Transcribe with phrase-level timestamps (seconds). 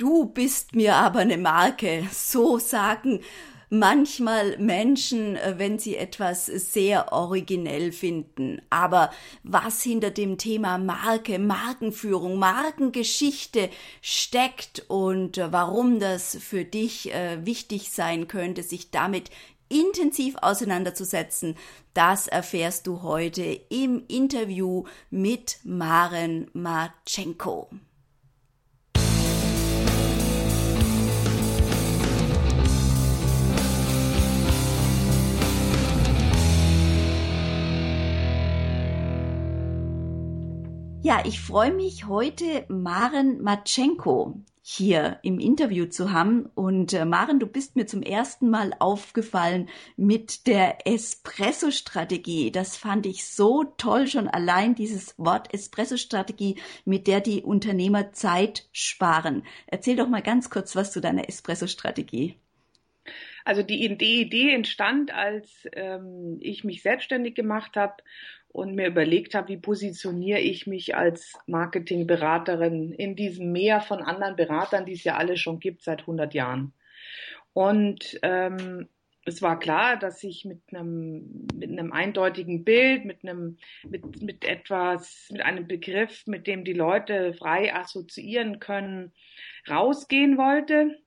[0.00, 2.06] Du bist mir aber eine Marke.
[2.10, 3.20] So sagen
[3.68, 8.62] manchmal Menschen, äh, wenn sie etwas sehr originell finden.
[8.70, 9.10] Aber
[9.42, 13.68] was hinter dem Thema Marke, Markenführung, Markengeschichte
[14.00, 19.30] steckt und äh, warum das für dich äh, wichtig sein könnte, sich damit
[19.68, 21.58] intensiv auseinanderzusetzen,
[21.92, 27.68] das erfährst du heute im Interview mit Maren Marchenko.
[41.02, 46.44] Ja, ich freue mich heute Maren Matschenko hier im Interview zu haben.
[46.54, 52.50] Und äh, Maren, du bist mir zum ersten Mal aufgefallen mit der Espresso-Strategie.
[52.52, 58.68] Das fand ich so toll, schon allein dieses Wort Espresso-Strategie, mit der die Unternehmer Zeit
[58.70, 59.44] sparen.
[59.66, 62.36] Erzähl doch mal ganz kurz was zu deiner Espresso-Strategie.
[63.44, 67.94] Also die Idee entstand, als ähm, ich mich selbstständig gemacht habe
[68.52, 74.36] und mir überlegt habe, wie positioniere ich mich als Marketingberaterin in diesem Meer von anderen
[74.36, 76.72] Beratern, die es ja alle schon gibt seit 100 Jahren.
[77.52, 78.88] Und ähm,
[79.24, 84.44] es war klar, dass ich mit einem, mit einem eindeutigen Bild, mit einem, mit, mit
[84.44, 89.12] etwas, mit einem Begriff, mit dem die Leute frei assoziieren können,
[89.68, 90.98] rausgehen wollte.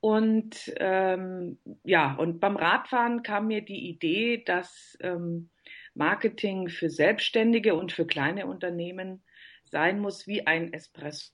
[0.00, 5.48] Und ähm, ja, und beim Radfahren kam mir die Idee, dass ähm,
[5.94, 9.22] Marketing für Selbstständige und für kleine Unternehmen
[9.64, 11.32] sein muss wie ein Espresso.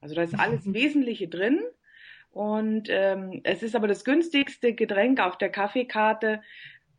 [0.00, 1.60] Also da ist alles Wesentliche drin.
[2.30, 6.42] Und ähm, es ist aber das günstigste Getränk auf der Kaffeekarte.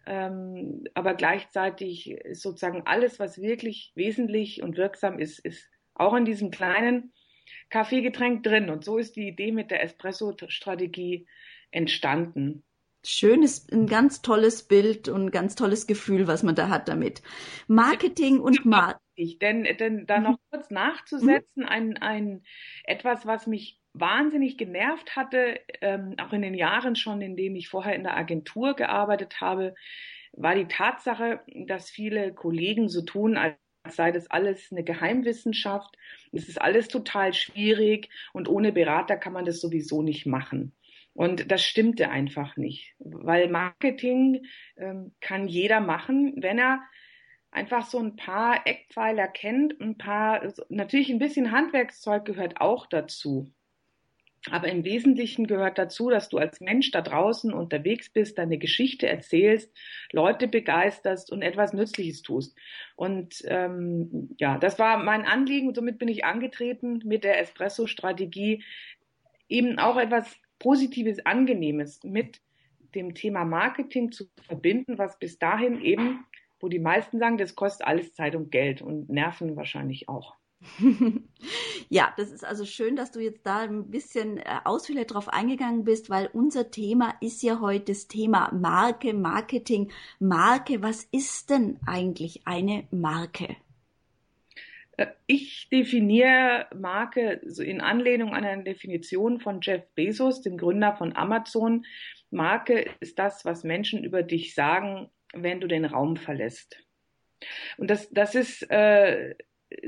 [0.06, 6.26] Ähm, aber gleichzeitig ist sozusagen alles, was wirklich wesentlich und wirksam ist, ist auch in
[6.26, 7.14] diesem kleinen
[7.70, 8.70] Kaffeegetränk drin.
[8.70, 11.28] Und so ist die Idee mit der Espresso-Strategie
[11.72, 12.64] entstanden
[13.04, 17.22] schönes, ein ganz tolles Bild und ein ganz tolles Gefühl, was man da hat damit.
[17.68, 19.38] Marketing und Marketing.
[19.40, 20.42] Denn, denn da noch mhm.
[20.52, 22.44] kurz nachzusetzen, ein, ein,
[22.84, 27.70] etwas, was mich wahnsinnig genervt hatte, ähm, auch in den Jahren schon, in denen ich
[27.70, 29.76] vorher in der Agentur gearbeitet habe,
[30.32, 33.56] war die Tatsache, dass viele Kollegen so tun, als
[33.90, 35.96] sei das alles eine Geheimwissenschaft.
[36.32, 40.74] Es ist alles total schwierig und ohne Berater kann man das sowieso nicht machen.
[41.14, 44.46] Und das stimmte einfach nicht, weil Marketing
[44.78, 46.82] ähm, kann jeder machen, wenn er
[47.52, 53.54] einfach so ein paar Eckpfeiler kennt, ein paar, natürlich ein bisschen Handwerkszeug gehört auch dazu.
[54.52, 59.08] Aber im Wesentlichen gehört dazu, dass du als Mensch da draußen unterwegs bist, deine Geschichte
[59.08, 59.72] erzählst,
[60.12, 62.58] Leute begeisterst und etwas Nützliches tust.
[62.98, 68.64] Und ähm, ja, das war mein Anliegen und somit bin ich angetreten mit der Espresso-Strategie,
[69.48, 72.42] eben auch etwas Positives, Angenehmes mit
[72.96, 76.26] dem Thema Marketing zu verbinden, was bis dahin eben,
[76.60, 80.36] wo die meisten sagen, das kostet alles Zeit und Geld und Nerven wahrscheinlich auch.
[81.90, 85.84] ja, das ist also schön, dass du jetzt da ein bisschen äh, ausführlicher drauf eingegangen
[85.84, 90.82] bist, weil unser Thema ist ja heute das Thema Marke, Marketing, Marke.
[90.82, 93.58] Was ist denn eigentlich eine Marke?
[94.98, 101.16] Äh, ich definiere Marke in Anlehnung an eine Definition von Jeff Bezos, dem Gründer von
[101.16, 101.86] Amazon.
[102.30, 106.78] Marke ist das, was Menschen über dich sagen, wenn du den Raum verlässt.
[107.78, 109.36] Und das, das ist äh,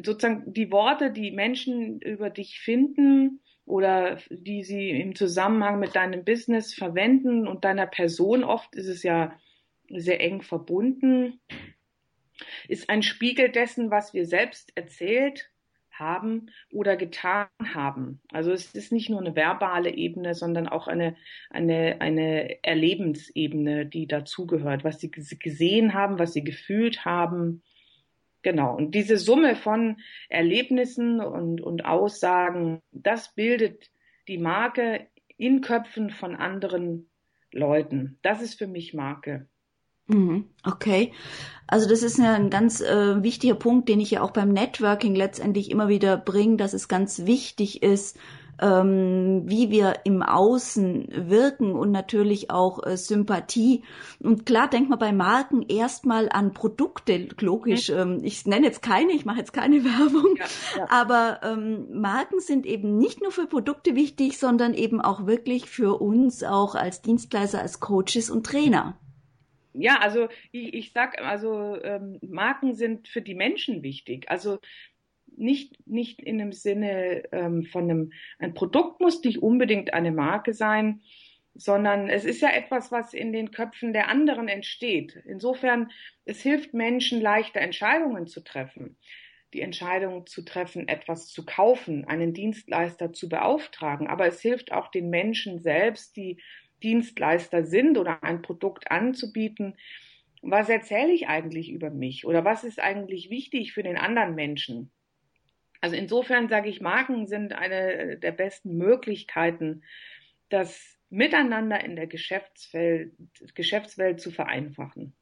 [0.03, 6.23] sozusagen die Worte, die Menschen über dich finden oder die sie im Zusammenhang mit deinem
[6.23, 8.43] Business verwenden und deiner Person.
[8.43, 9.37] Oft ist es ja
[9.89, 11.39] sehr eng verbunden
[12.67, 15.49] ist ein Spiegel dessen, was wir selbst erzählt
[15.97, 18.21] haben oder getan haben.
[18.31, 21.15] Also es ist nicht nur eine verbale Ebene, sondern auch eine,
[21.49, 27.63] eine, eine Erlebensebene, die dazugehört, was sie gesehen haben, was sie gefühlt haben.
[28.41, 28.75] Genau.
[28.75, 29.97] Und diese Summe von
[30.29, 33.89] Erlebnissen und, und Aussagen, das bildet
[34.27, 35.07] die Marke
[35.37, 37.09] in Köpfen von anderen
[37.51, 38.19] Leuten.
[38.21, 39.47] Das ist für mich Marke.
[40.07, 41.13] Mhm, okay.
[41.67, 45.15] Also das ist ja ein ganz äh, wichtiger Punkt, den ich ja auch beim Networking
[45.15, 48.17] letztendlich immer wieder bringe, dass es ganz wichtig ist,
[48.61, 53.83] ähm, wie wir im Außen wirken und natürlich auch äh, Sympathie.
[54.21, 57.89] Und klar denkt man bei Marken erstmal an Produkte, logisch.
[57.89, 57.97] Mhm.
[57.97, 60.45] Ähm, ich nenne jetzt keine, ich mache jetzt keine Werbung, ja,
[60.77, 60.85] ja.
[60.89, 65.99] aber ähm, Marken sind eben nicht nur für Produkte wichtig, sondern eben auch wirklich für
[65.99, 68.95] uns auch als Dienstleister, als Coaches und Trainer
[69.77, 74.29] ja, also ich, ich sag, also ähm, Marken sind für die Menschen wichtig.
[74.29, 74.59] Also
[75.37, 80.53] nicht, nicht in dem Sinne ähm, von einem, ein Produkt muss nicht unbedingt eine Marke
[80.53, 81.01] sein,
[81.53, 85.15] sondern es ist ja etwas, was in den Köpfen der anderen entsteht.
[85.25, 85.91] Insofern,
[86.25, 88.97] es hilft Menschen leichter Entscheidungen zu treffen.
[89.53, 94.07] Die Entscheidung zu treffen, etwas zu kaufen, einen Dienstleister zu beauftragen.
[94.07, 96.41] Aber es hilft auch den Menschen selbst, die
[96.83, 99.75] Dienstleister sind oder ein Produkt anzubieten.
[100.41, 104.91] Was erzähle ich eigentlich über mich oder was ist eigentlich wichtig für den anderen Menschen?
[105.81, 109.83] Also insofern sage ich, Marken sind eine der besten Möglichkeiten,
[110.49, 113.13] das Miteinander in der Geschäftswelt,
[113.53, 115.15] Geschäftswelt zu vereinfachen.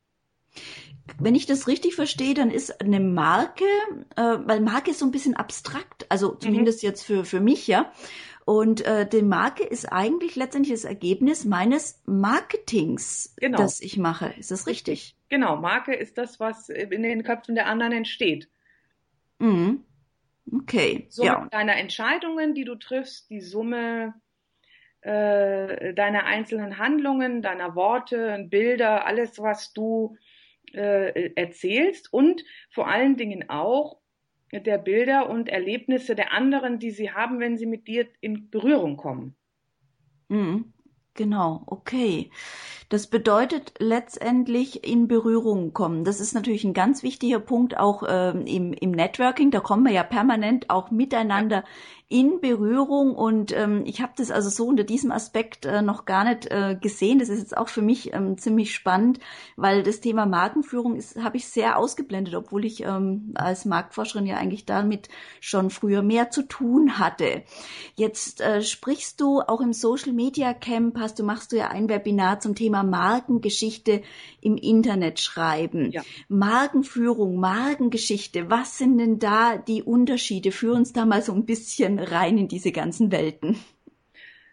[1.19, 3.65] Wenn ich das richtig verstehe, dann ist eine Marke,
[4.15, 6.89] äh, weil Marke ist so ein bisschen abstrakt, also zumindest mhm.
[6.89, 7.91] jetzt für, für mich, ja.
[8.45, 13.57] Und äh, die Marke ist eigentlich letztendlich das Ergebnis meines Marketings, genau.
[13.57, 14.33] das ich mache.
[14.37, 15.15] Ist das richtig?
[15.29, 18.49] Genau, Marke ist das, was in den Köpfen der anderen entsteht.
[19.39, 19.83] Mhm.
[20.51, 21.05] Okay.
[21.09, 21.47] Summe ja.
[21.51, 24.13] deiner Entscheidungen, die du triffst, die Summe
[25.01, 30.17] äh, deiner einzelnen Handlungen, deiner Worte, Bilder, alles, was du
[30.73, 34.02] äh, erzählst und vor allen Dingen auch
[34.59, 38.97] der Bilder und Erlebnisse der anderen, die sie haben, wenn sie mit dir in Berührung
[38.97, 39.35] kommen.
[40.29, 40.73] Mhm.
[41.15, 42.31] Genau, okay.
[42.93, 46.03] Das bedeutet letztendlich in Berührung kommen.
[46.03, 49.49] Das ist natürlich ein ganz wichtiger Punkt auch ähm, im, im Networking.
[49.49, 51.63] Da kommen wir ja permanent auch miteinander
[52.13, 56.23] in Berührung und ähm, ich habe das also so unter diesem Aspekt äh, noch gar
[56.25, 57.17] nicht äh, gesehen.
[57.17, 59.17] Das ist jetzt auch für mich ähm, ziemlich spannend,
[59.55, 64.37] weil das Thema Markenführung ist habe ich sehr ausgeblendet, obwohl ich ähm, als Marktforscherin ja
[64.37, 65.09] eigentlich damit
[65.39, 67.41] schon früher mehr zu tun hatte.
[67.95, 71.89] Jetzt äh, sprichst du auch im Social Media Camp, hast du machst du ja ein
[71.89, 74.01] Webinar zum Thema Markengeschichte
[74.41, 75.91] im Internet schreiben.
[75.91, 76.03] Ja.
[76.27, 80.51] Markenführung, Markengeschichte, was sind denn da die Unterschiede?
[80.51, 83.57] Führ uns da mal so ein bisschen rein in diese ganzen Welten?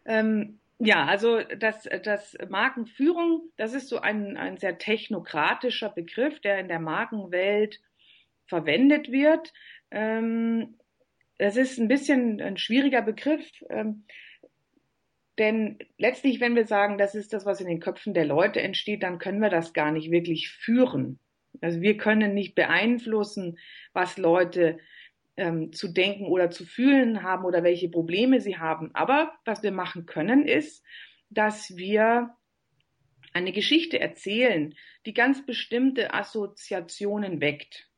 [0.05, 6.59] Ähm, ja, also das, das Markenführung, das ist so ein, ein sehr technokratischer Begriff, der
[6.59, 7.81] in der Markenwelt
[8.47, 9.53] verwendet wird.
[9.91, 10.79] Ähm,
[11.39, 14.05] das ist ein bisschen ein schwieriger Begriff, ähm,
[15.39, 19.03] denn letztlich, wenn wir sagen, das ist das, was in den Köpfen der Leute entsteht,
[19.03, 21.19] dann können wir das gar nicht wirklich führen.
[21.61, 23.59] Also wir können nicht beeinflussen,
[23.93, 24.79] was Leute
[25.37, 28.91] ähm, zu denken oder zu fühlen haben oder welche Probleme sie haben.
[28.95, 30.85] Aber was wir machen können, ist,
[31.31, 32.35] dass wir
[33.33, 34.75] eine Geschichte erzählen,
[35.07, 37.89] die ganz bestimmte Assoziationen weckt,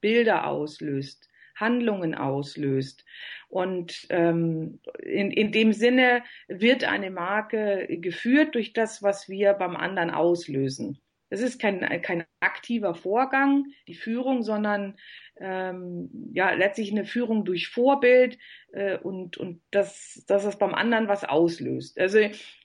[0.00, 1.28] Bilder auslöst,
[1.62, 3.06] Handlungen auslöst.
[3.48, 9.76] Und ähm, in, in dem Sinne wird eine Marke geführt durch das, was wir beim
[9.76, 10.98] anderen auslösen.
[11.30, 14.96] Es ist kein, kein aktiver Vorgang, die Führung, sondern
[15.40, 18.36] ähm, ja letztlich eine Führung durch Vorbild
[18.72, 21.98] äh, und, und dass, dass es beim anderen was auslöst.
[21.98, 22.18] Also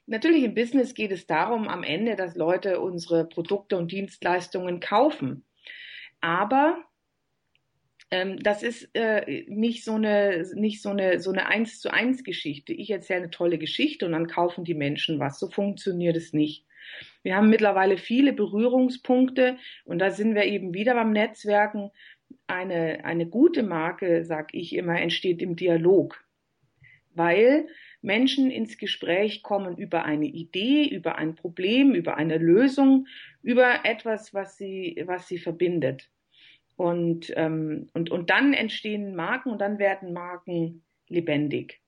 [0.05, 5.45] natürlich im Business geht es darum am Ende, dass Leute unsere Produkte und Dienstleistungen kaufen.
[6.19, 6.83] Aber
[8.11, 12.23] ähm, das ist äh, nicht so eine nicht so eine so eine eins zu eins
[12.23, 12.73] Geschichte.
[12.73, 15.39] Ich erzähle eine tolle Geschichte und dann kaufen die Menschen was.
[15.39, 16.65] So funktioniert es nicht.
[17.23, 21.91] Wir haben mittlerweile viele Berührungspunkte und da sind wir eben wieder beim Netzwerken.
[22.47, 26.23] Eine, eine gute Marke, sag ich immer, entsteht im Dialog,
[27.13, 27.67] weil
[28.01, 33.07] Menschen ins Gespräch kommen über eine Idee, über ein Problem, über eine Lösung,
[33.43, 36.09] über etwas, was sie, was sie verbindet.
[36.77, 41.81] Und, ähm, und, und dann entstehen Marken und dann werden Marken lebendig.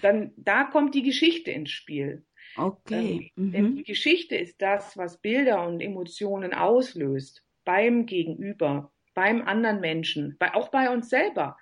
[0.00, 2.24] Dann, da kommt die Geschichte ins Spiel.
[2.56, 3.30] Okay.
[3.36, 3.76] Ähm, denn mhm.
[3.76, 10.54] die Geschichte ist das, was Bilder und Emotionen auslöst beim Gegenüber, beim anderen Menschen, bei,
[10.54, 11.56] auch bei uns selber.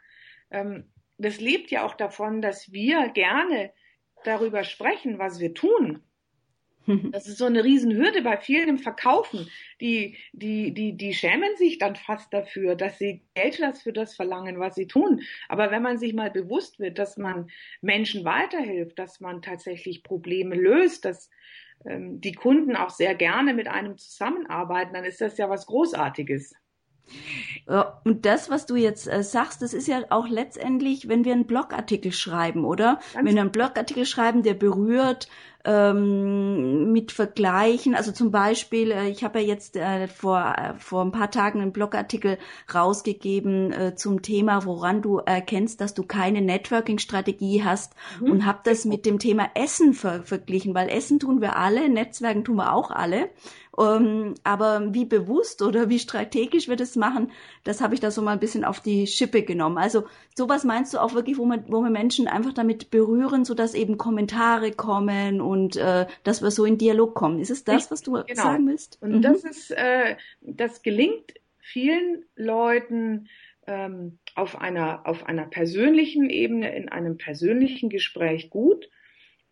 [0.51, 3.73] Ähm, das lebt ja auch davon, dass wir gerne
[4.25, 6.03] darüber sprechen, was wir tun.
[7.13, 9.49] Das ist so eine Riesenhürde bei vielen im Verkaufen.
[9.81, 14.59] Die, die, die, die schämen sich dann fast dafür, dass sie Geld für das verlangen,
[14.59, 15.23] was sie tun.
[15.49, 20.55] Aber wenn man sich mal bewusst wird, dass man Menschen weiterhilft, dass man tatsächlich Probleme
[20.55, 21.31] löst, dass
[21.85, 26.55] ähm, die Kunden auch sehr gerne mit einem zusammenarbeiten, dann ist das ja was Großartiges.
[28.05, 31.47] Und das, was du jetzt äh, sagst, das ist ja auch letztendlich, wenn wir einen
[31.47, 33.01] Blogartikel schreiben, oder?
[33.15, 35.29] Ganz wenn wir einen Blogartikel schreiben, der berührt,
[35.65, 37.95] ähm, mit Vergleichen.
[37.95, 41.61] Also zum Beispiel, äh, ich habe ja jetzt äh, vor, äh, vor ein paar Tagen
[41.61, 42.39] einen Blogartikel
[42.73, 48.31] rausgegeben äh, zum Thema, woran du erkennst, dass du keine Networking-Strategie hast mhm.
[48.31, 52.45] und habe das mit dem Thema Essen ver verglichen, weil Essen tun wir alle, Netzwerken
[52.45, 53.31] tun wir auch alle.
[53.81, 57.33] Ähm, aber wie bewusst oder wie strategisch wir das machen,
[57.65, 59.79] das habe ich da so mal ein bisschen auf die Schippe genommen.
[59.79, 60.05] Also
[60.37, 63.75] sowas meinst du auch wirklich, wo man, wo wir Menschen einfach damit berühren, so dass
[63.75, 67.41] eben Kommentare kommen und äh, dass wir so in Dialog kommen.
[67.41, 68.43] Ist es das, was du genau.
[68.43, 68.99] sagen willst?
[69.01, 69.23] Und mhm.
[69.23, 73.29] das ist, äh, das gelingt vielen Leuten
[73.67, 78.91] ähm, auf einer auf einer persönlichen Ebene in einem persönlichen Gespräch gut,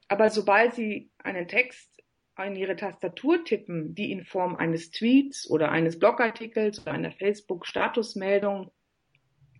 [0.08, 1.97] aber sobald sie einen Text
[2.46, 8.70] in ihre Tastatur tippen, die in Form eines Tweets oder eines Blogartikels oder einer Facebook-Statusmeldung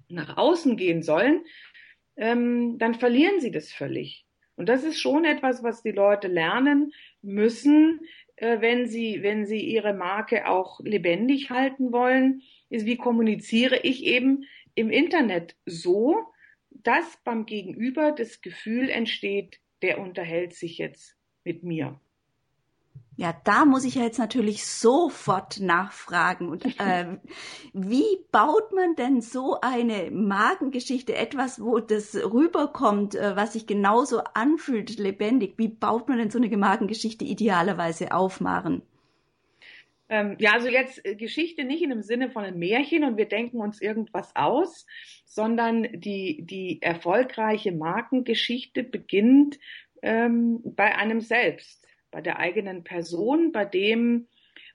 [0.09, 1.45] nach außen gehen sollen,
[2.17, 4.27] ähm, dann verlieren sie das völlig.
[4.57, 6.93] Und das ist schon etwas, was die Leute lernen
[7.23, 8.01] müssen,
[8.37, 14.05] äh, wenn sie, wenn sie ihre Marke auch lebendig halten wollen, ist, wie kommuniziere ich
[14.05, 14.45] eben
[14.75, 16.17] im Internet so,
[16.71, 22.01] dass beim Gegenüber das Gefühl entsteht, der unterhält sich jetzt mit mir.
[23.19, 26.51] Ja, da muss ich ja jetzt natürlich sofort nachfragen.
[26.51, 27.17] Und äh,
[27.73, 34.21] wie baut man denn so eine Magengeschichte, etwas, wo das rüberkommt, äh, was sich genauso
[34.35, 35.55] anfühlt, lebendig?
[35.57, 38.83] Wie baut man denn so eine Magengeschichte idealerweise aufmachen?
[40.09, 43.27] Ähm, ja, also jetzt äh, Geschichte nicht in dem Sinne von einem Märchen und wir
[43.27, 44.87] denken uns irgendwas aus,
[45.25, 49.59] sondern die, die erfolgreiche Markengeschichte beginnt
[50.03, 54.29] ähm, bei einem selbst bei der eigenen Person, bei dem,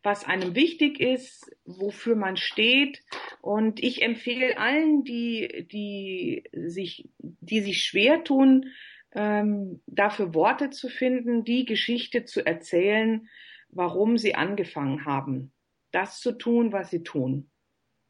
[0.04, 3.02] was einem wichtig ist, wofür man steht.
[3.42, 8.72] Und ich empfehle allen, die, die sich, die sich schwer tun,
[9.14, 13.30] ähm, dafür Worte zu finden, die Geschichte zu erzählen,
[13.70, 15.52] warum sie angefangen haben,
[15.92, 17.50] das zu tun, was sie tun.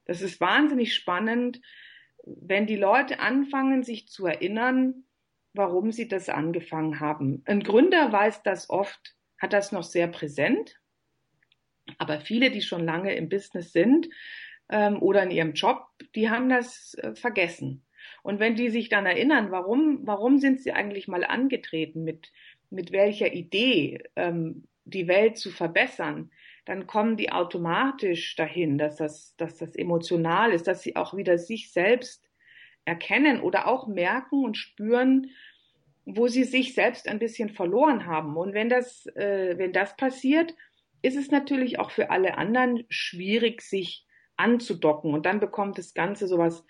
[0.06, 1.62] Das ist wahnsinnig spannend,
[2.25, 5.06] wenn die Leute anfangen, sich zu erinnern,
[5.54, 7.44] warum sie das angefangen haben.
[7.46, 10.80] Ein Gründer weiß das oft, hat das noch sehr präsent.
[11.98, 14.10] Aber viele, die schon lange im Business sind
[14.70, 17.86] ähm, oder in ihrem Job, die haben das äh, vergessen.
[18.22, 22.32] Und wenn die sich dann erinnern, warum, warum sind sie eigentlich mal angetreten, mit,
[22.70, 26.32] mit welcher Idee, ähm, die Welt zu verbessern,
[26.66, 31.38] dann kommen die automatisch dahin, dass das, dass das emotional ist, dass sie auch wieder
[31.38, 32.30] sich selbst
[32.86, 35.32] erkennen oder auch merken und spüren,
[36.06, 38.36] wo sie sich selbst ein bisschen verloren haben.
[38.36, 40.54] Und wenn das, äh, wenn das passiert,
[41.02, 45.13] ist es natürlich auch für alle anderen schwierig, sich anzudocken.
[45.13, 46.66] Und dann bekommt das Ganze sowas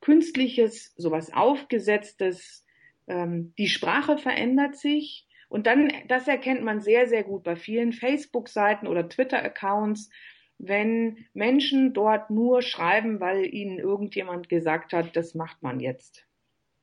[0.00, 2.64] Künstliches, sowas Aufgesetztes.
[3.06, 5.26] Ähm, die Sprache verändert sich.
[5.48, 10.08] Und dann, das erkennt man sehr, sehr gut bei vielen Facebook-Seiten oder Twitter-Accounts,
[10.62, 16.26] wenn Menschen dort nur schreiben, weil ihnen irgendjemand gesagt hat, das macht man jetzt.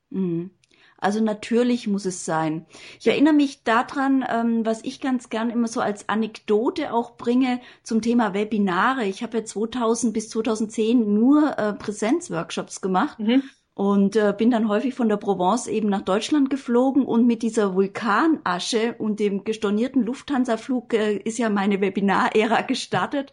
[0.10, 0.52] Mhm.
[1.00, 2.66] Also natürlich muss es sein.
[3.00, 7.60] Ich erinnere mich daran, ähm, was ich ganz gern immer so als Anekdote auch bringe
[7.84, 9.06] zum Thema Webinare.
[9.06, 13.20] Ich habe ja 2000 bis 2010 nur äh, Präsenzworkshops gemacht.
[13.20, 13.44] Mhm.
[13.76, 17.76] Und äh, bin dann häufig von der Provence eben nach Deutschland geflogen und mit dieser
[17.76, 23.32] Vulkanasche und dem gestornierten Lufthansa-Flug äh, ist ja meine Webinar-Ära gestartet.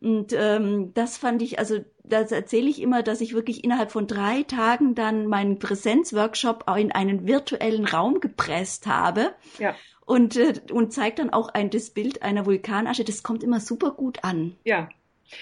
[0.00, 4.06] Und ähm, das fand ich, also das erzähle ich immer, dass ich wirklich innerhalb von
[4.06, 9.34] drei Tagen dann meinen Präsenzworkshop in einen virtuellen Raum gepresst habe.
[9.58, 9.74] Ja.
[10.04, 13.04] Und, äh, und zeigt dann auch ein, das Bild einer Vulkanasche.
[13.04, 14.56] Das kommt immer super gut an.
[14.64, 14.88] Ja.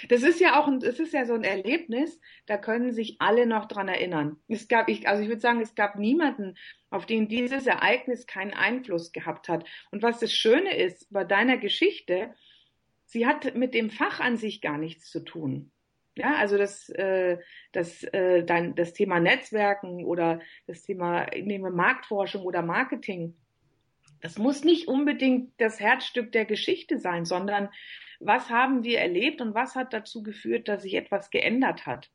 [0.08, 3.66] Das ist ja auch es ist ja so ein Erlebnis, da können sich alle noch
[3.66, 4.38] dran erinnern.
[4.48, 6.56] Es gab, ich, also ich würde sagen, es gab niemanden,
[6.88, 9.66] auf den dieses Ereignis keinen Einfluss gehabt hat.
[9.90, 12.34] Und was das Schöne ist bei deiner Geschichte,
[13.06, 15.70] sie hat mit dem Fach an sich gar nichts zu tun.
[16.16, 17.38] Ja, also das, äh,
[17.72, 23.34] das, äh, das Thema Netzwerken oder das Thema nehmen wir Marktforschung oder Marketing.
[24.20, 27.68] Das muss nicht unbedingt das Herzstück der Geschichte sein, sondern
[28.20, 32.10] was haben wir erlebt und was hat dazu geführt, dass sich etwas geändert hat.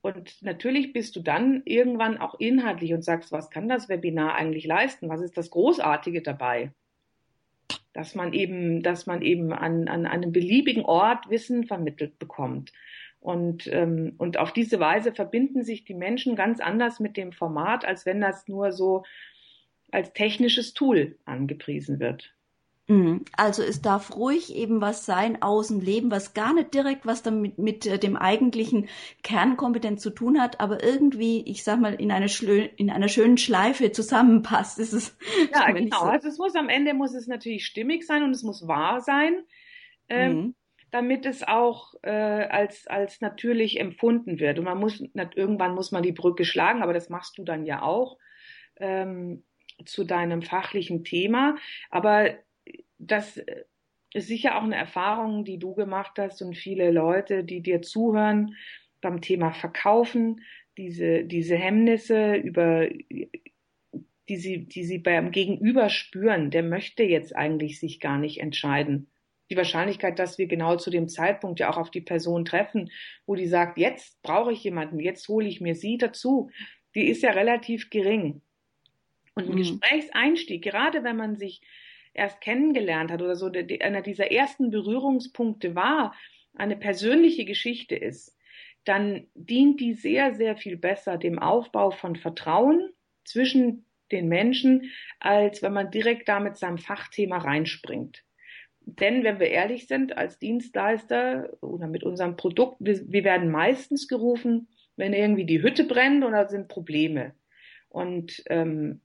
[0.00, 4.66] Und natürlich bist du dann irgendwann auch inhaltlich und sagst, was kann das Webinar eigentlich
[4.66, 5.08] leisten?
[5.08, 6.72] Was ist das Großartige dabei?
[7.92, 12.72] Dass man eben, dass man eben an, an einem beliebigen Ort Wissen vermittelt bekommt.
[13.20, 17.84] Und, ähm, und auf diese Weise verbinden sich die Menschen ganz anders mit dem Format,
[17.84, 19.04] als wenn das nur so
[19.92, 22.34] als technisches Tool angepriesen wird.
[22.88, 23.24] Mhm.
[23.36, 27.22] Also es darf ruhig eben was sein aus dem Leben, was gar nicht direkt was
[27.22, 28.88] damit mit äh, dem eigentlichen
[29.22, 32.26] Kernkompetenz zu tun hat, aber irgendwie, ich sag mal, in einer,
[32.76, 34.78] in einer schönen Schleife zusammenpasst.
[34.82, 35.16] Das ist
[35.52, 36.00] ja genau.
[36.00, 36.06] So.
[36.06, 39.44] Also es muss am Ende muss es natürlich stimmig sein und es muss wahr sein,
[40.08, 40.54] ähm, mhm.
[40.90, 44.58] damit es auch äh, als als natürlich empfunden wird.
[44.58, 45.00] Und man muss
[45.36, 48.18] irgendwann muss man die Brücke schlagen, aber das machst du dann ja auch.
[48.76, 49.44] Ähm,
[49.84, 51.56] zu deinem fachlichen Thema.
[51.90, 52.30] Aber
[53.06, 53.40] das,
[54.14, 58.56] ist sicher auch eine Erfahrung, die du gemacht hast und viele Leute, die dir zuhören
[59.00, 60.42] beim Thema Verkaufen,
[60.76, 62.88] diese, diese Hemmnisse über,
[64.28, 69.08] die sie, die sie beim Gegenüber spüren, der möchte jetzt eigentlich sich gar nicht entscheiden.
[69.50, 72.90] Die Wahrscheinlichkeit, dass wir genau zu dem Zeitpunkt ja auch auf die Person treffen,
[73.26, 76.50] wo die sagt, jetzt brauche ich jemanden, jetzt hole ich mir sie dazu,
[76.94, 78.40] die ist ja relativ gering.
[79.34, 79.56] Und ein mhm.
[79.56, 81.62] Gesprächseinstieg, gerade wenn man sich
[82.14, 83.50] erst kennengelernt hat oder so,
[83.80, 86.14] einer dieser ersten Berührungspunkte war,
[86.54, 88.36] eine persönliche Geschichte ist,
[88.84, 92.90] dann dient die sehr, sehr viel besser dem Aufbau von Vertrauen
[93.24, 94.90] zwischen den Menschen,
[95.20, 98.24] als wenn man direkt da mit seinem Fachthema reinspringt.
[98.84, 104.68] Denn wenn wir ehrlich sind, als Dienstleister oder mit unserem Produkt, wir, werden meistens gerufen,
[104.96, 107.34] wenn irgendwie die Hütte brennt oder sind Probleme.
[107.88, 109.00] Und ähm,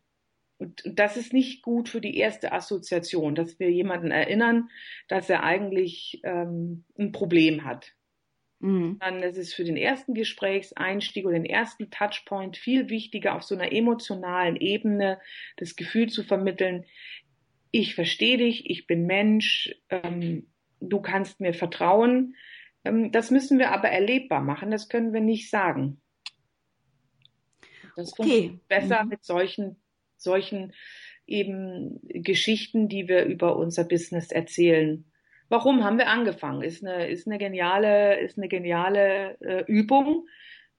[0.58, 4.70] und das ist nicht gut für die erste Assoziation, dass wir jemanden erinnern,
[5.08, 7.94] dass er eigentlich ähm, ein Problem hat.
[8.60, 8.98] Mhm.
[9.00, 13.54] Dann ist es für den ersten Gesprächseinstieg oder den ersten Touchpoint viel wichtiger, auf so
[13.54, 15.20] einer emotionalen Ebene
[15.58, 16.86] das Gefühl zu vermitteln,
[17.72, 20.48] ich verstehe dich, ich bin Mensch, ähm,
[20.80, 22.36] du kannst mir vertrauen.
[22.84, 26.02] Ähm, das müssen wir aber erlebbar machen, das können wir nicht sagen.
[27.96, 29.10] Das funktioniert besser mhm.
[29.10, 29.76] mit solchen
[30.18, 30.74] solchen
[31.26, 35.06] eben Geschichten, die wir über unser Business erzählen.
[35.50, 36.62] Warum haben wir angefangen?
[36.62, 40.28] Ist eine, ist eine geniale, ist eine geniale äh, Übung,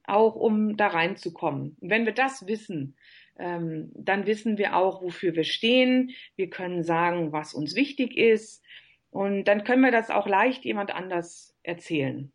[0.04, 1.76] auch um da reinzukommen.
[1.80, 2.97] wenn wir das wissen,
[3.38, 6.11] ähm, dann wissen wir auch, wofür wir stehen.
[6.37, 8.64] Wir können sagen, was uns wichtig ist.
[9.11, 12.33] Und dann können wir das auch leicht jemand anders erzählen.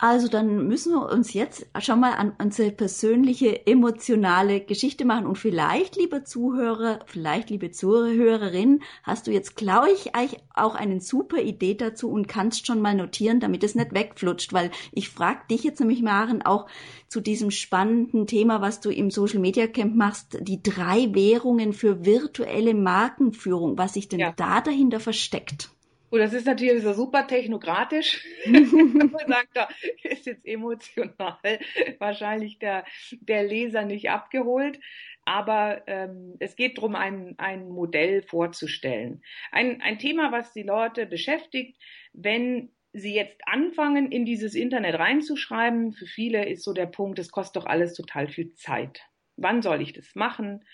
[0.00, 5.38] Also dann müssen wir uns jetzt schon mal an unsere persönliche emotionale Geschichte machen und
[5.38, 10.12] vielleicht, liebe Zuhörer, vielleicht, liebe Zuhörerin, hast du jetzt, glaube ich,
[10.54, 14.70] auch eine super Idee dazu und kannst schon mal notieren, damit es nicht wegflutscht, weil
[14.92, 16.68] ich frage dich jetzt nämlich, Maren, auch
[17.08, 22.04] zu diesem spannenden Thema, was du im Social Media Camp machst, die drei Währungen für
[22.04, 24.32] virtuelle Markenführung, was sich denn ja.
[24.36, 25.70] da dahinter versteckt.
[26.10, 28.24] Und das ist natürlich so super technokratisch.
[28.46, 29.68] Man sagt, da
[30.02, 31.38] ist jetzt emotional
[31.98, 32.84] wahrscheinlich der,
[33.20, 34.80] der Leser nicht abgeholt.
[35.24, 39.22] Aber ähm, es geht darum, ein, ein Modell vorzustellen.
[39.52, 41.78] Ein, ein Thema, was die Leute beschäftigt,
[42.14, 45.92] wenn sie jetzt anfangen, in dieses Internet reinzuschreiben.
[45.92, 49.02] Für viele ist so der Punkt, es kostet doch alles total viel Zeit.
[49.36, 50.64] Wann soll ich das machen?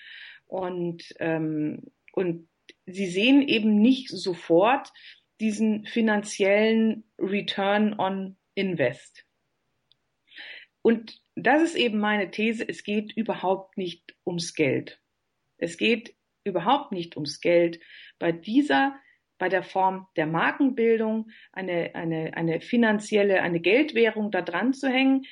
[0.47, 2.49] Und, ähm, und
[2.87, 4.93] sie sehen eben nicht sofort,
[5.41, 9.25] diesen finanziellen Return on Invest.
[10.83, 15.01] Und das ist eben meine These, es geht überhaupt nicht ums Geld.
[15.57, 17.81] Es geht überhaupt nicht ums Geld.
[18.19, 18.95] Bei dieser,
[19.39, 25.25] bei der Form der Markenbildung, eine, eine, eine finanzielle, eine Geldwährung da dran zu hängen,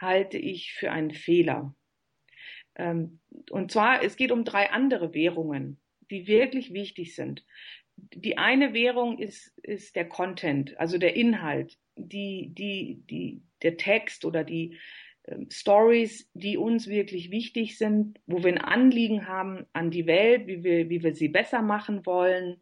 [0.00, 1.74] halte ich für einen Fehler.
[2.74, 7.44] Ähm, und zwar, es geht um drei andere Währungen, die wirklich wichtig sind
[7.96, 14.24] die eine Währung ist, ist der Content, also der Inhalt, die, die, die, der Text
[14.24, 14.78] oder die
[15.26, 20.46] ähm, Stories, die uns wirklich wichtig sind, wo wir ein Anliegen haben an die Welt,
[20.46, 22.60] wie wir, wie wir sie besser machen wollen.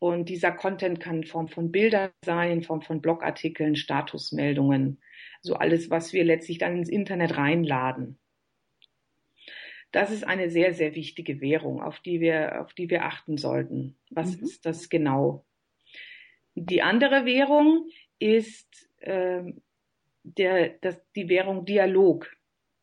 [0.00, 5.00] Und dieser Content kann in Form von Bildern sein, in Form von Blogartikeln, Statusmeldungen,
[5.40, 8.18] so alles, was wir letztlich dann ins Internet reinladen.
[9.94, 13.96] Das ist eine sehr, sehr wichtige Währung, auf die wir, auf die wir achten sollten.
[14.10, 14.42] Was mhm.
[14.42, 15.46] ist das genau?
[16.56, 17.86] Die andere Währung
[18.18, 19.44] ist äh,
[20.24, 22.36] der, das, die Währung Dialog.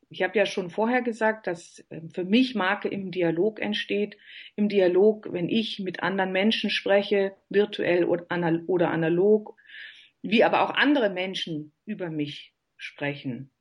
[0.07, 4.15] Ich habe ja schon vorher gesagt, dass ähm, für mich Marke im Dialog entsteht.
[4.55, 9.57] Im Dialog, wenn ich mit anderen Menschen spreche, virtuell oder analog,
[10.21, 13.51] wie aber auch andere Menschen über mich sprechen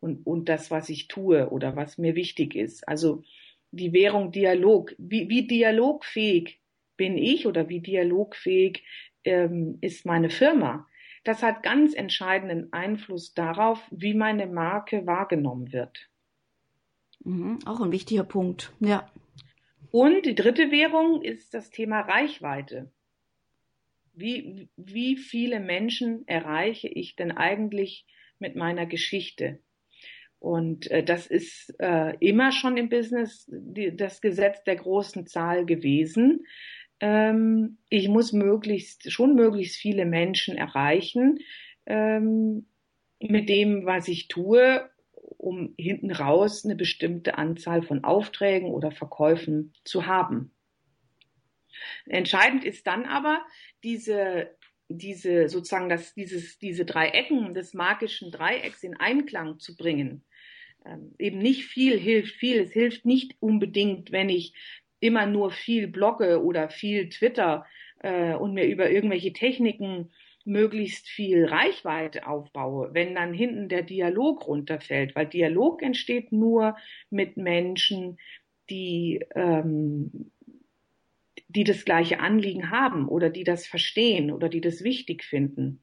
[0.00, 2.88] und, und das, was ich tue oder was mir wichtig ist.
[2.88, 3.22] Also
[3.70, 4.94] die Währung Dialog.
[4.98, 6.60] Wie, wie dialogfähig
[6.96, 8.84] bin ich oder wie dialogfähig
[9.24, 10.86] ähm, ist meine Firma?
[11.24, 16.08] Das hat ganz entscheidenden Einfluss darauf, wie meine Marke wahrgenommen wird.
[17.24, 19.10] Mhm, auch ein wichtiger Punkt, ja.
[19.90, 22.90] Und die dritte Währung ist das Thema Reichweite.
[24.14, 28.06] Wie, wie viele Menschen erreiche ich denn eigentlich
[28.38, 29.58] mit meiner Geschichte?
[30.40, 35.66] Und äh, das ist äh, immer schon im Business die, das Gesetz der großen Zahl
[35.66, 36.46] gewesen.
[36.98, 41.40] Ähm, ich muss möglichst, schon möglichst viele Menschen erreichen
[41.84, 42.66] ähm,
[43.20, 49.74] mit dem, was ich tue, um hinten raus eine bestimmte Anzahl von Aufträgen oder Verkäufen
[49.84, 50.52] zu haben.
[52.06, 53.42] Entscheidend ist dann aber
[53.84, 54.50] diese
[54.90, 60.24] diese sozusagen das, dieses, diese drei Ecken des magischen Dreiecks in Einklang zu bringen.
[60.84, 62.60] Ähm, eben nicht viel hilft viel.
[62.60, 64.54] Es hilft nicht unbedingt, wenn ich
[65.00, 67.66] immer nur viel blogge oder viel Twitter
[68.00, 70.10] äh, und mir über irgendwelche Techniken
[70.44, 76.76] möglichst viel Reichweite aufbaue, wenn dann hinten der Dialog runterfällt, weil Dialog entsteht nur
[77.10, 78.18] mit Menschen,
[78.70, 80.30] die ähm,
[81.48, 85.82] die das gleiche Anliegen haben oder die das verstehen oder die das wichtig finden.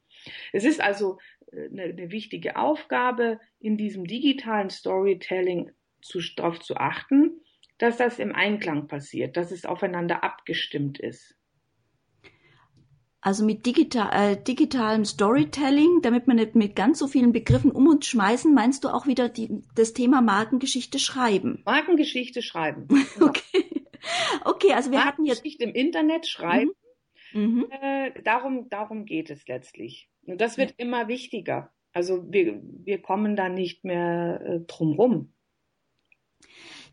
[0.54, 1.20] Es ist also
[1.52, 7.42] eine, eine wichtige Aufgabe, in diesem digitalen Storytelling zu, darauf zu achten,
[7.78, 11.36] dass das im Einklang passiert, dass es aufeinander abgestimmt ist.
[13.20, 17.88] Also mit digital, äh, digitalem Storytelling, damit wir nicht mit ganz so vielen Begriffen um
[17.88, 21.62] uns schmeißen, meinst du auch wieder die, das Thema Markengeschichte schreiben?
[21.66, 22.88] Markengeschichte schreiben.
[22.88, 23.06] Genau.
[23.28, 23.84] okay.
[24.46, 26.72] Okay, also wir hatten jetzt Geschichte im Internet schreiben.
[27.34, 27.42] Mhm.
[27.42, 27.68] mhm.
[27.72, 30.10] Äh, darum, darum geht es letztlich.
[30.28, 31.72] Und das wird immer wichtiger.
[31.94, 35.34] Also wir, wir kommen da nicht mehr äh, drum rum.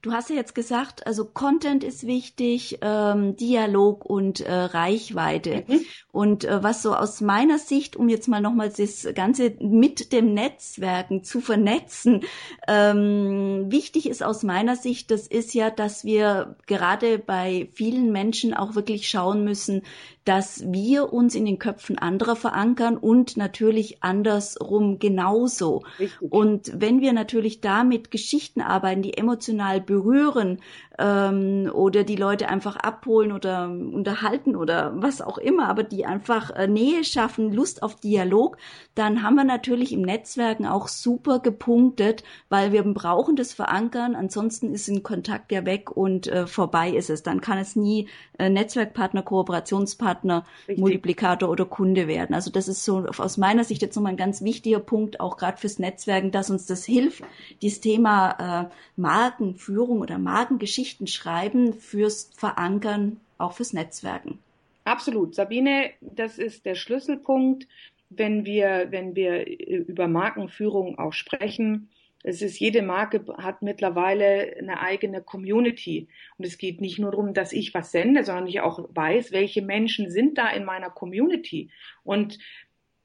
[0.00, 5.64] Du hast ja jetzt gesagt, also Content ist wichtig, ähm, Dialog und äh, Reichweite.
[5.66, 5.80] Mhm.
[6.14, 10.32] Und äh, was so aus meiner Sicht, um jetzt mal nochmal das Ganze mit dem
[10.32, 12.22] Netzwerken zu vernetzen,
[12.68, 18.54] ähm, wichtig ist aus meiner Sicht, das ist ja, dass wir gerade bei vielen Menschen
[18.54, 19.82] auch wirklich schauen müssen,
[20.24, 25.82] dass wir uns in den Köpfen anderer verankern und natürlich andersrum genauso.
[25.98, 26.32] Richtig.
[26.32, 30.60] Und wenn wir natürlich da mit Geschichten arbeiten, die emotional berühren
[30.98, 36.50] ähm, oder die Leute einfach abholen oder unterhalten oder was auch immer, aber die einfach
[36.50, 38.56] äh, Nähe schaffen, Lust auf Dialog,
[38.94, 44.72] dann haben wir natürlich im Netzwerken auch super gepunktet, weil wir brauchen das Verankern, ansonsten
[44.72, 47.22] ist ein Kontakt ja weg und äh, vorbei ist es.
[47.22, 50.78] Dann kann es nie äh, Netzwerkpartner, Kooperationspartner, Richtig.
[50.78, 52.34] Multiplikator oder Kunde werden.
[52.34, 55.58] Also das ist so aus meiner Sicht jetzt nochmal ein ganz wichtiger Punkt, auch gerade
[55.58, 57.24] fürs Netzwerken, dass uns das hilft,
[57.62, 64.38] dieses Thema äh, Markenführung oder Markengeschichten schreiben fürs Verankern, auch fürs Netzwerken.
[64.84, 65.34] Absolut.
[65.34, 67.66] Sabine, das ist der Schlüsselpunkt,
[68.10, 71.90] wenn wir, wenn wir über Markenführung auch sprechen.
[72.22, 76.08] Es ist, jede Marke hat mittlerweile eine eigene Community.
[76.38, 79.62] Und es geht nicht nur darum, dass ich was sende, sondern ich auch weiß, welche
[79.62, 81.70] Menschen sind da in meiner Community.
[82.02, 82.38] Und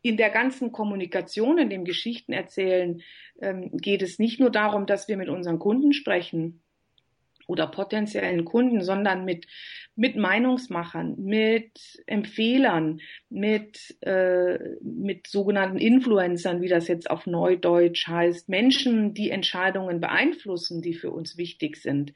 [0.02, 3.02] in der ganzen Kommunikation, in dem Geschichten erzählen,
[3.42, 6.62] ähm, geht es nicht nur darum, dass wir mit unseren Kunden sprechen,
[7.50, 9.48] oder potenziellen Kunden, sondern mit,
[9.96, 18.50] mit Meinungsmachern, mit Empfehlern, mit, äh, mit sogenannten Influencern, wie das jetzt auf Neudeutsch heißt,
[18.50, 22.14] Menschen, die Entscheidungen beeinflussen, die für uns wichtig sind.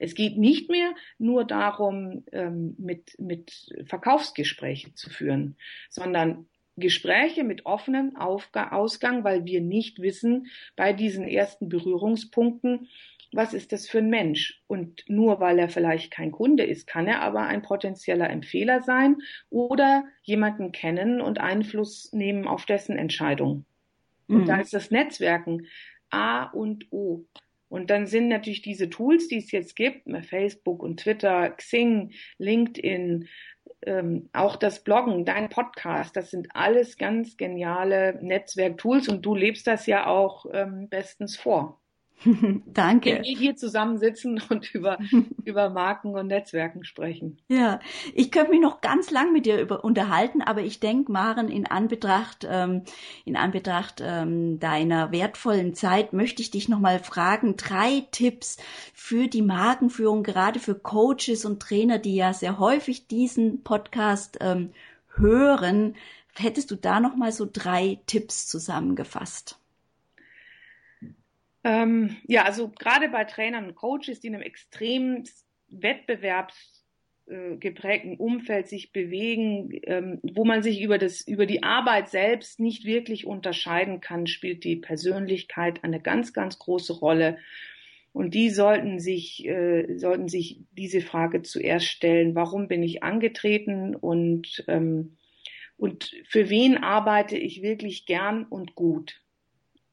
[0.00, 5.56] Es geht nicht mehr nur darum, ähm, mit, mit Verkaufsgespräche zu führen,
[5.90, 12.88] sondern Gespräche mit offenem Ausgang, weil wir nicht wissen bei diesen ersten Berührungspunkten,
[13.32, 14.62] was ist das für ein Mensch?
[14.66, 19.16] Und nur weil er vielleicht kein Kunde ist, kann er aber ein potenzieller Empfehler sein
[19.50, 23.64] oder jemanden kennen und Einfluss nehmen auf dessen Entscheidung.
[24.28, 24.46] Und mhm.
[24.46, 25.66] da ist das Netzwerken
[26.10, 27.24] A und O.
[27.68, 33.28] Und dann sind natürlich diese Tools, die es jetzt gibt, Facebook und Twitter, Xing, LinkedIn,
[33.86, 39.66] ähm, auch das Bloggen, dein Podcast, das sind alles ganz geniale Netzwerktools und du lebst
[39.66, 41.81] das ja auch ähm, bestens vor.
[42.66, 43.14] Danke.
[43.14, 44.98] Wenn wir hier zusammensitzen und über,
[45.44, 47.38] über Marken und Netzwerken sprechen.
[47.48, 47.80] Ja,
[48.14, 51.66] ich könnte mich noch ganz lang mit dir über, unterhalten, aber ich denke, Maren, in
[51.66, 52.82] Anbetracht, ähm,
[53.24, 58.58] in Anbetracht ähm, deiner wertvollen Zeit möchte ich dich nochmal fragen, drei Tipps
[58.94, 64.72] für die Markenführung, gerade für Coaches und Trainer, die ja sehr häufig diesen Podcast ähm,
[65.14, 65.96] hören.
[66.34, 69.58] Hättest du da nochmal so drei Tipps zusammengefasst?
[71.64, 75.24] Ähm, ja, also gerade bei Trainern und Coaches, die in einem extrem
[75.68, 82.84] wettbewerbsgeprägten Umfeld sich bewegen, ähm, wo man sich über das, über die Arbeit selbst nicht
[82.84, 87.38] wirklich unterscheiden kann, spielt die Persönlichkeit eine ganz, ganz große Rolle.
[88.12, 93.94] Und die sollten sich, äh, sollten sich diese Frage zuerst stellen, warum bin ich angetreten
[93.94, 95.16] und, ähm,
[95.78, 99.21] und für wen arbeite ich wirklich gern und gut?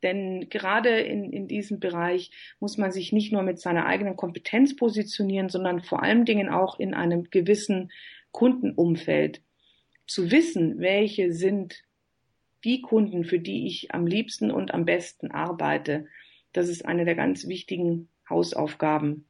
[0.04, 4.76] Denn gerade in, in diesem Bereich muss man sich nicht nur mit seiner eigenen Kompetenz
[4.76, 7.92] positionieren, sondern vor allen Dingen auch in einem gewissen
[8.32, 9.42] Kundenumfeld.
[10.08, 11.84] Zu wissen, welche sind
[12.64, 16.08] die Kunden, für die ich am liebsten und am besten arbeite,
[16.54, 19.26] das ist eine der ganz wichtigen Hausaufgaben,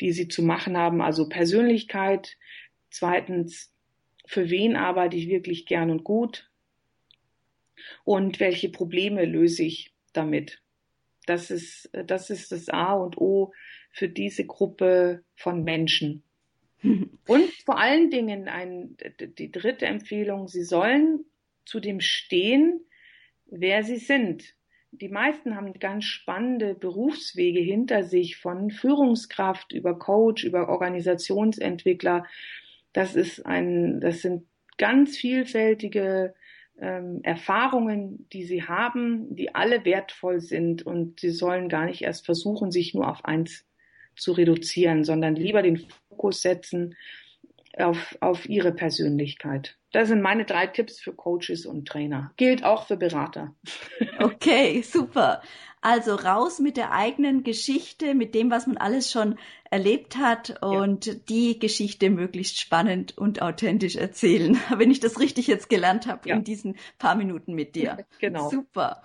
[0.00, 1.00] die Sie zu machen haben.
[1.00, 2.36] Also Persönlichkeit,
[2.90, 3.72] Zweitens,
[4.26, 6.50] für wen arbeite ich wirklich gern und gut?
[8.04, 10.62] Und welche Probleme löse ich damit?
[11.26, 13.52] Das ist, das ist das A und O
[13.92, 16.22] für diese Gruppe von Menschen.
[16.82, 18.96] Und vor allen Dingen ein,
[19.36, 21.24] die dritte Empfehlung, Sie sollen
[21.64, 22.80] zu dem stehen,
[23.46, 24.54] wer Sie sind.
[24.90, 32.24] Die meisten haben ganz spannende Berufswege hinter sich, von Führungskraft über Coach, über Organisationsentwickler.
[32.92, 34.46] Das ist ein, das sind
[34.78, 36.34] ganz vielfältige
[36.80, 42.24] ähm, Erfahrungen, die sie haben, die alle wertvoll sind und sie sollen gar nicht erst
[42.24, 43.66] versuchen, sich nur auf eins
[44.16, 46.96] zu reduzieren, sondern lieber den Fokus setzen
[47.76, 49.77] auf, auf ihre Persönlichkeit.
[49.92, 52.32] Das sind meine drei Tipps für Coaches und Trainer.
[52.36, 53.54] Gilt auch für Berater.
[54.20, 55.42] Okay, super.
[55.80, 59.38] Also raus mit der eigenen Geschichte, mit dem, was man alles schon
[59.70, 61.14] erlebt hat und ja.
[61.28, 66.36] die Geschichte möglichst spannend und authentisch erzählen, wenn ich das richtig jetzt gelernt habe ja.
[66.36, 67.98] in diesen paar Minuten mit dir.
[68.20, 68.50] Genau.
[68.50, 69.02] Super.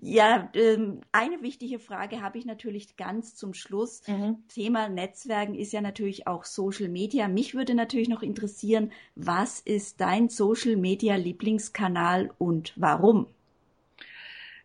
[0.00, 4.02] ja, ähm, eine wichtige Frage habe ich natürlich ganz zum Schluss.
[4.06, 4.44] Mhm.
[4.48, 7.28] Thema Netzwerken ist ja natürlich auch Social Media.
[7.28, 13.26] Mich würde natürlich noch interessieren, was ist dein Social Media Lieblingskanal und warum?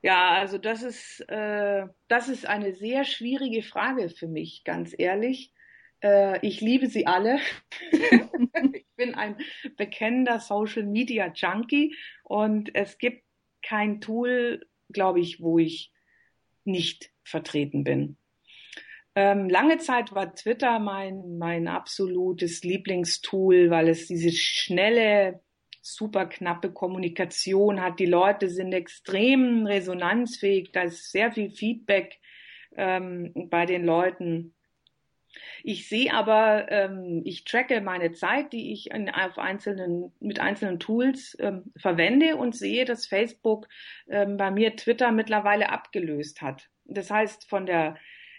[0.02, 5.52] Ja, also das ist, äh, das ist eine sehr schwierige Frage für mich, ganz ehrlich.
[6.04, 7.40] Äh, ich liebe sie alle.
[7.92, 9.38] ich bin ein
[9.78, 13.24] bekennender Social Media Junkie und es gibt
[13.64, 15.92] kein Tool, glaube ich, wo ich
[16.66, 18.18] nicht vertreten bin.
[19.16, 25.40] Ähm, lange Zeit war Twitter mein, mein absolutes Lieblingstool, weil es diese schnelle
[25.82, 28.00] super knappe Kommunikation hat.
[28.00, 30.72] Die Leute sind extrem resonanzfähig.
[30.74, 32.20] Da ist sehr viel Feedback
[32.76, 34.56] ähm, bei den Leuten.
[35.64, 40.80] Ich sehe aber, ähm, ich tracke meine Zeit, die ich in, auf einzelnen, mit einzelnen
[40.80, 43.68] Tools ähm, verwende und sehe, dass Facebook
[44.08, 46.70] ähm, bei mir Twitter mittlerweile abgelöst hat.
[46.86, 47.96] Das heißt, von der,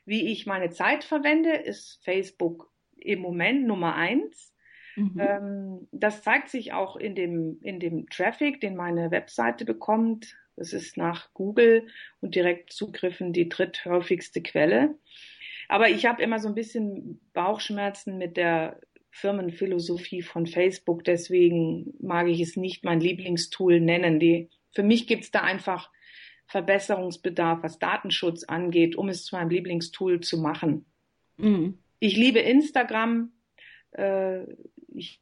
[0.06, 4.54] wie ich meine Zeit verwende, ist Facebook im Moment Nummer eins.
[4.96, 5.20] Mhm.
[5.20, 10.34] Ähm, das zeigt sich auch in dem, in dem Traffic, den meine Webseite bekommt.
[10.56, 11.88] Das ist nach Google
[12.20, 14.94] und Direktzugriffen die dritthäufigste Quelle.
[15.68, 21.04] Aber ich habe immer so ein bisschen Bauchschmerzen mit der Firmenphilosophie von Facebook.
[21.04, 24.18] Deswegen mag ich es nicht mein Lieblingstool nennen.
[24.20, 25.90] Die, für mich gibt es da einfach
[26.46, 30.86] Verbesserungsbedarf, was Datenschutz angeht, um es zu meinem Lieblingstool zu machen.
[31.36, 31.78] Mhm.
[31.98, 33.32] Ich liebe Instagram.
[33.92, 34.42] Äh,
[34.94, 35.20] ich,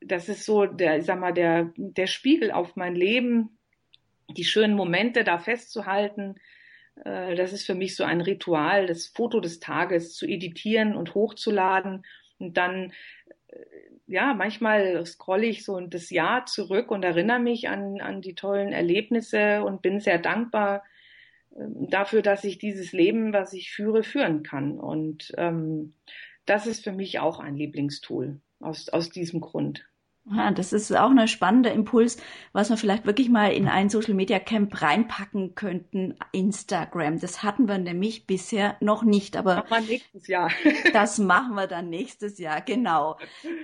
[0.00, 3.58] das ist so der, ich sag mal, der, der Spiegel auf mein Leben,
[4.28, 6.36] die schönen Momente da festzuhalten.
[7.04, 11.14] Äh, das ist für mich so ein Ritual, das Foto des Tages zu editieren und
[11.14, 12.04] hochzuladen
[12.38, 12.92] und dann
[13.48, 13.58] äh,
[14.06, 18.72] ja, manchmal scrolle ich so das Jahr zurück und erinnere mich an, an die tollen
[18.72, 20.84] Erlebnisse und bin sehr dankbar
[21.50, 24.78] äh, dafür, dass ich dieses Leben, was ich führe, führen kann.
[24.78, 25.94] Und ähm,
[26.44, 29.84] das ist für mich auch ein Lieblingstool aus, aus diesem Grund.
[30.34, 32.16] Ja, das ist auch ein spannender Impuls,
[32.52, 36.16] was wir vielleicht wirklich mal in ein Social Media Camp reinpacken könnten.
[36.32, 37.20] Instagram.
[37.20, 40.50] Das hatten wir nämlich bisher noch nicht, aber machen wir nächstes Jahr.
[40.92, 43.18] das machen wir dann nächstes Jahr, genau.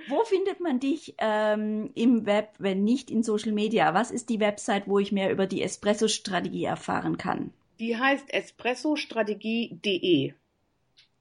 [0.08, 3.92] Wo findet man dich ähm, im Web, wenn nicht in Social Media?
[3.92, 7.52] Was ist die Website, wo ich mehr über die Espresso-Strategie erfahren kann?
[7.80, 10.34] Die heißt espressostrategie.de.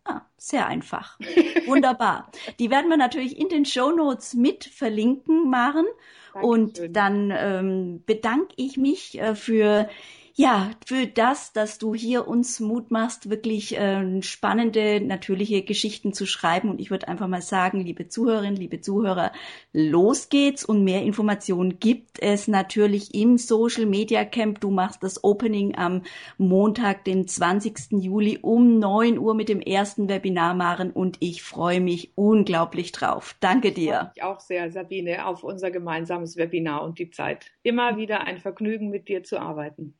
[0.04, 1.20] Ah, sehr einfach.
[1.68, 2.32] Wunderbar.
[2.60, 5.86] Die werden wir natürlich in den Show Notes mit verlinken, Maren.
[6.34, 6.50] Dankeschön.
[6.50, 9.90] Und dann ähm, bedanke ich mich äh, für
[10.36, 16.26] ja, für das, dass du hier uns Mut machst, wirklich äh, spannende, natürliche Geschichten zu
[16.26, 16.70] schreiben.
[16.70, 19.32] Und ich würde einfach mal sagen, liebe Zuhörerinnen, liebe Zuhörer,
[19.74, 24.62] los geht's und mehr Informationen gibt es natürlich im Social Media Camp.
[24.62, 26.04] Du machst das Opening am
[26.38, 27.91] Montag, den 20.
[27.91, 33.36] Juli um 9 Uhr mit dem ersten Webinar, Maren, und ich freue mich unglaublich drauf.
[33.39, 34.12] Danke dir.
[34.15, 37.52] Ich auch sehr, Sabine, auf unser gemeinsames Webinar und die Zeit.
[37.63, 39.96] Immer wieder ein Vergnügen, mit dir zu arbeiten.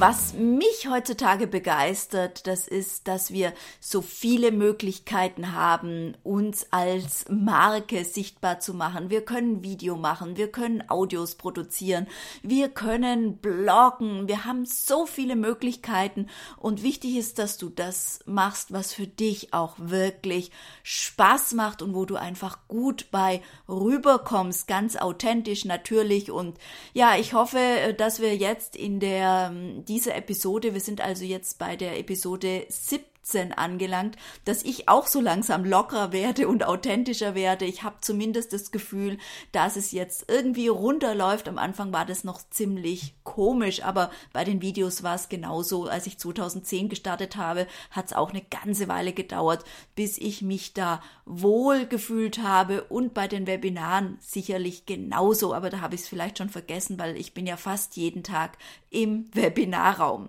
[0.00, 8.04] Was mich heutzutage begeistert, das ist, dass wir so viele Möglichkeiten haben, uns als Marke
[8.04, 9.08] sichtbar zu machen.
[9.08, 12.08] Wir können Video machen, wir können Audios produzieren,
[12.42, 16.26] wir können bloggen, wir haben so viele Möglichkeiten.
[16.56, 20.50] Und wichtig ist, dass du das machst, was für dich auch wirklich
[20.82, 26.32] Spaß macht und wo du einfach gut bei rüberkommst, ganz authentisch natürlich.
[26.32, 26.58] Und
[26.94, 29.52] ja, ich hoffe, dass wir jetzt in der
[29.84, 30.74] dieser Episode.
[30.74, 35.64] Wir sind also jetzt bei der Episode 17 17 angelangt, dass ich auch so langsam
[35.64, 37.64] lockerer werde und authentischer werde.
[37.64, 39.18] Ich habe zumindest das Gefühl,
[39.52, 41.48] dass es jetzt irgendwie runterläuft.
[41.48, 45.86] Am Anfang war das noch ziemlich komisch, aber bei den Videos war es genauso.
[45.86, 50.74] Als ich 2010 gestartet habe, hat es auch eine ganze Weile gedauert, bis ich mich
[50.74, 56.08] da wohl gefühlt habe und bei den Webinaren sicherlich genauso, aber da habe ich es
[56.08, 58.58] vielleicht schon vergessen, weil ich bin ja fast jeden Tag
[58.90, 60.28] im Webinarraum.